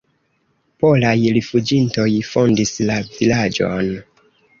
[0.85, 3.93] Polaj rifuĝintoj fondis la vilaĝon.